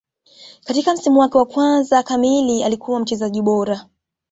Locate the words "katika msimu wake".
0.65-1.37